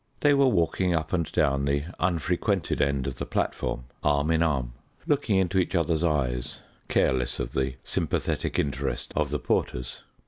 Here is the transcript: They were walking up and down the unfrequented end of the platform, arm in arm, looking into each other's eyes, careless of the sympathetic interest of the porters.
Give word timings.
They 0.21 0.33
were 0.33 0.47
walking 0.47 0.95
up 0.95 1.13
and 1.13 1.31
down 1.31 1.65
the 1.65 1.83
unfrequented 1.99 2.81
end 2.81 3.05
of 3.05 3.17
the 3.17 3.25
platform, 3.27 3.83
arm 4.03 4.31
in 4.31 4.41
arm, 4.41 4.73
looking 5.05 5.35
into 5.35 5.59
each 5.59 5.75
other's 5.75 6.03
eyes, 6.03 6.59
careless 6.87 7.39
of 7.39 7.51
the 7.53 7.75
sympathetic 7.83 8.57
interest 8.57 9.13
of 9.15 9.29
the 9.29 9.37
porters. 9.37 10.01